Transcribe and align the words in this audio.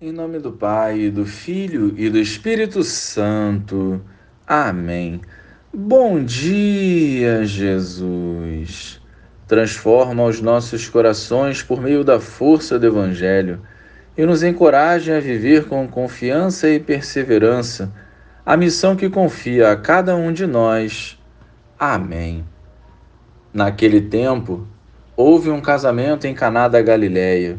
Em 0.00 0.12
nome 0.12 0.38
do 0.38 0.52
Pai, 0.52 1.10
do 1.10 1.26
Filho 1.26 1.92
e 1.96 2.08
do 2.08 2.18
Espírito 2.18 2.84
Santo. 2.84 4.00
Amém. 4.46 5.20
Bom 5.74 6.22
dia, 6.22 7.44
Jesus. 7.44 9.00
Transforma 9.48 10.22
os 10.22 10.40
nossos 10.40 10.88
corações 10.88 11.64
por 11.64 11.80
meio 11.80 12.04
da 12.04 12.20
força 12.20 12.78
do 12.78 12.86
Evangelho 12.86 13.60
e 14.16 14.24
nos 14.24 14.44
encoraja 14.44 15.16
a 15.16 15.20
viver 15.20 15.64
com 15.64 15.88
confiança 15.88 16.70
e 16.70 16.78
perseverança 16.78 17.92
a 18.46 18.56
missão 18.56 18.94
que 18.94 19.10
confia 19.10 19.72
a 19.72 19.76
cada 19.76 20.14
um 20.14 20.32
de 20.32 20.46
nós. 20.46 21.18
Amém. 21.76 22.44
Naquele 23.52 24.00
tempo, 24.00 24.64
houve 25.16 25.50
um 25.50 25.60
casamento 25.60 26.24
em 26.24 26.34
Caná 26.34 26.68
da 26.68 26.80
Galileia 26.80 27.58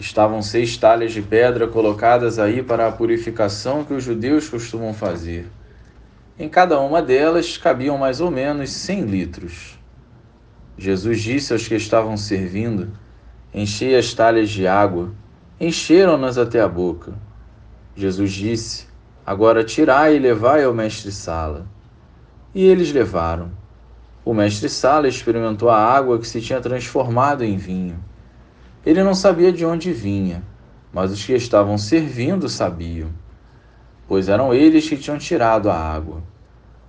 Estavam 0.00 0.42
seis 0.42 0.76
talhas 0.76 1.12
de 1.12 1.22
pedra 1.22 1.68
colocadas 1.68 2.38
aí 2.38 2.62
para 2.62 2.88
a 2.88 2.92
purificação 2.92 3.84
que 3.84 3.94
os 3.94 4.02
judeus 4.02 4.48
costumam 4.48 4.92
fazer. 4.92 5.46
Em 6.38 6.48
cada 6.48 6.80
uma 6.80 7.02
delas 7.02 7.56
cabiam 7.56 7.98
mais 7.98 8.20
ou 8.20 8.30
menos 8.30 8.70
cem 8.70 9.02
litros. 9.02 9.78
Jesus 10.76 11.20
disse 11.20 11.52
aos 11.52 11.68
que 11.68 11.74
estavam 11.74 12.16
servindo: 12.16 12.90
Enchei 13.54 13.96
as 13.96 14.14
talhas 14.14 14.48
de 14.48 14.66
água. 14.66 15.12
Encheram-nas 15.60 16.38
até 16.38 16.60
a 16.60 16.66
boca. 16.66 17.12
Jesus 17.94 18.32
disse: 18.32 18.86
Agora 19.24 19.62
tirai 19.62 20.16
e 20.16 20.18
levai 20.18 20.64
ao 20.64 20.74
mestre-sala. 20.74 21.66
E 22.54 22.64
eles 22.64 22.92
levaram. 22.92 23.52
O 24.24 24.32
mestre-sala 24.32 25.06
experimentou 25.06 25.68
a 25.68 25.76
água 25.76 26.18
que 26.18 26.26
se 26.26 26.40
tinha 26.40 26.60
transformado 26.60 27.44
em 27.44 27.56
vinho. 27.56 28.02
Ele 28.84 29.04
não 29.04 29.14
sabia 29.14 29.52
de 29.52 29.64
onde 29.64 29.92
vinha, 29.92 30.42
mas 30.92 31.12
os 31.12 31.24
que 31.24 31.32
estavam 31.34 31.78
servindo 31.78 32.48
sabiam, 32.48 33.10
pois 34.08 34.28
eram 34.28 34.52
eles 34.52 34.88
que 34.88 34.96
tinham 34.96 35.18
tirado 35.18 35.70
a 35.70 35.76
água. 35.76 36.20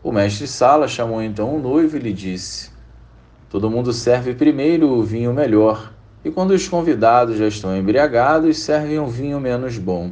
O 0.02 0.12
mestre 0.12 0.48
Sala 0.48 0.88
chamou 0.88 1.22
então 1.22 1.56
o 1.56 1.62
noivo 1.62 1.96
e 1.96 2.00
lhe 2.00 2.12
disse: 2.12 2.72
Todo 3.48 3.70
mundo 3.70 3.94
serve 3.94 4.34
primeiro 4.34 4.90
o 4.90 5.04
vinho 5.04 5.32
melhor, 5.32 5.94
e 6.26 6.32
quando 6.32 6.52
os 6.52 6.68
convidados 6.68 7.38
já 7.38 7.48
estão 7.48 7.78
embriagados, 7.78 8.58
servem 8.58 8.98
um 8.98 9.08
vinho 9.08 9.40
menos 9.40 9.78
bom. 9.78 10.12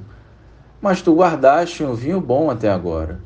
Mas 0.80 1.02
tu 1.02 1.16
guardaste 1.16 1.84
um 1.84 1.96
vinho 1.96 2.22
bom 2.22 2.52
até 2.52 2.70
agora. 2.70 3.20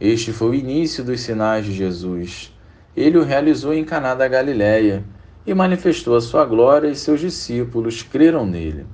Este 0.00 0.32
foi 0.32 0.48
o 0.48 0.54
início 0.54 1.04
dos 1.04 1.20
sinais 1.20 1.66
de 1.66 1.72
Jesus. 1.72 2.56
Ele 2.96 3.18
o 3.18 3.22
realizou 3.22 3.74
em 3.74 3.84
Caná 3.84 4.14
da 4.14 4.26
Galiléia 4.26 5.04
e 5.46 5.52
manifestou 5.54 6.16
a 6.16 6.20
sua 6.20 6.44
glória, 6.44 6.88
e 6.88 6.94
seus 6.94 7.20
discípulos 7.20 8.02
creram 8.02 8.46
nele. 8.46 8.86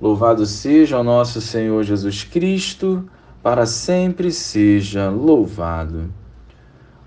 Louvado 0.00 0.44
seja 0.46 0.98
o 0.98 1.04
nosso 1.04 1.40
Senhor 1.40 1.82
Jesus 1.84 2.24
Cristo, 2.24 3.08
para 3.42 3.66
sempre 3.66 4.32
seja 4.32 5.10
louvado. 5.10 6.12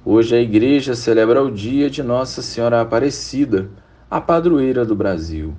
Hoje 0.03 0.35
a 0.35 0.39
igreja 0.39 0.95
celebra 0.95 1.41
o 1.41 1.51
dia 1.51 1.89
de 1.89 2.03
Nossa 2.03 2.41
Senhora 2.41 2.81
Aparecida, 2.81 3.69
a 4.09 4.21
padroeira 4.21 4.85
do 4.85 4.95
Brasil. 4.95 5.55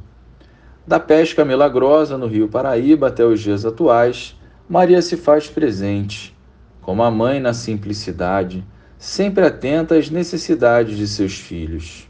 Da 0.86 1.00
pesca 1.00 1.44
milagrosa 1.44 2.16
no 2.16 2.28
Rio 2.28 2.46
Paraíba 2.46 3.08
até 3.08 3.24
os 3.24 3.40
dias 3.40 3.66
atuais, 3.66 4.36
Maria 4.68 5.02
se 5.02 5.16
faz 5.16 5.48
presente, 5.48 6.36
como 6.80 7.02
a 7.02 7.10
mãe 7.10 7.40
na 7.40 7.52
simplicidade 7.52 8.64
sempre 8.98 9.44
atenta 9.44 9.96
às 9.96 10.10
necessidades 10.10 10.96
de 10.96 11.06
seus 11.06 11.38
filhos. 11.38 12.08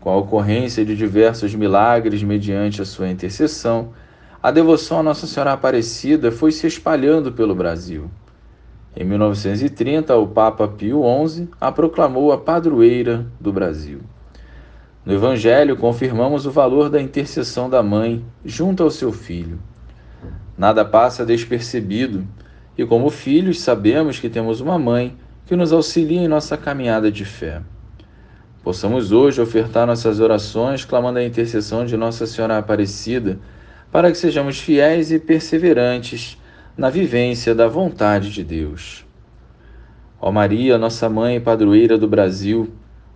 Com 0.00 0.10
a 0.10 0.16
ocorrência 0.16 0.84
de 0.84 0.96
diversos 0.96 1.54
milagres 1.54 2.22
mediante 2.22 2.80
a 2.80 2.84
sua 2.84 3.08
intercessão, 3.08 3.92
a 4.42 4.50
devoção 4.50 5.00
a 5.00 5.02
Nossa 5.02 5.26
Senhora 5.26 5.52
Aparecida 5.52 6.30
foi 6.30 6.52
se 6.52 6.66
espalhando 6.66 7.32
pelo 7.32 7.54
Brasil. 7.54 8.08
Em 8.94 9.04
1930, 9.04 10.16
o 10.16 10.28
Papa 10.28 10.68
Pio 10.68 11.02
XI 11.26 11.48
a 11.60 11.72
proclamou 11.72 12.32
a 12.32 12.38
padroeira 12.38 13.26
do 13.40 13.52
Brasil. 13.52 14.00
No 15.04 15.12
Evangelho, 15.12 15.76
confirmamos 15.76 16.46
o 16.46 16.50
valor 16.50 16.88
da 16.88 17.00
intercessão 17.00 17.68
da 17.68 17.82
mãe 17.82 18.24
junto 18.44 18.82
ao 18.82 18.90
seu 18.90 19.12
filho. 19.12 19.58
Nada 20.56 20.84
passa 20.84 21.26
despercebido, 21.26 22.26
e 22.78 22.84
como 22.86 23.10
filhos, 23.10 23.60
sabemos 23.60 24.18
que 24.18 24.28
temos 24.28 24.60
uma 24.60 24.78
mãe 24.78 25.16
que 25.46 25.54
nos 25.54 25.72
auxilie 25.72 26.18
em 26.18 26.28
nossa 26.28 26.56
caminhada 26.56 27.10
de 27.10 27.24
fé. 27.24 27.62
Possamos 28.64 29.12
hoje 29.12 29.40
ofertar 29.40 29.86
nossas 29.86 30.18
orações 30.18 30.84
clamando 30.84 31.20
a 31.20 31.24
intercessão 31.24 31.86
de 31.86 31.96
Nossa 31.96 32.26
Senhora 32.26 32.58
Aparecida, 32.58 33.38
para 33.92 34.10
que 34.10 34.18
sejamos 34.18 34.58
fiéis 34.58 35.12
e 35.12 35.20
perseverantes 35.20 36.36
na 36.76 36.90
vivência 36.90 37.54
da 37.54 37.68
vontade 37.68 38.32
de 38.32 38.42
Deus. 38.42 39.06
Ó 40.20 40.32
Maria, 40.32 40.76
nossa 40.76 41.08
mãe 41.08 41.40
padroeira 41.40 41.96
do 41.96 42.08
Brasil, 42.08 42.72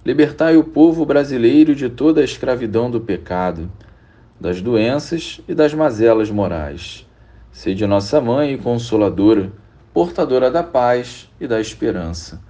libertai 0.06 0.56
o 0.56 0.62
povo 0.62 1.04
brasileiro 1.04 1.74
de 1.74 1.88
toda 1.88 2.20
a 2.20 2.24
escravidão 2.24 2.88
do 2.88 3.00
pecado, 3.00 3.68
das 4.40 4.62
doenças 4.62 5.40
e 5.48 5.54
das 5.54 5.74
mazelas 5.74 6.30
morais. 6.30 7.04
Sede 7.50 7.84
nossa 7.88 8.20
mãe 8.20 8.54
e 8.54 8.58
consoladora, 8.58 9.50
portadora 9.92 10.50
da 10.50 10.62
paz 10.62 11.30
e 11.40 11.46
da 11.46 11.60
esperança. 11.60 12.40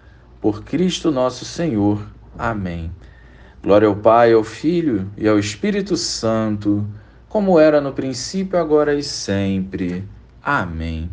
Por 0.41 0.63
Cristo 0.65 1.11
nosso 1.11 1.45
Senhor. 1.45 2.07
Amém. 2.39 2.91
Glória 3.63 3.89
ao 3.89 3.97
Pai, 3.97 4.33
ao 4.33 4.43
Filho 4.43 5.11
e 5.17 5.29
ao 5.29 5.39
Espírito 5.39 5.97
Santo, 5.97 6.87
como 7.29 7.59
era 7.61 7.81
no 7.81 7.93
princípio, 7.93 8.59
agora 8.59 8.95
e 8.95 9.03
sempre. 9.03 10.05
Amém. 10.43 11.11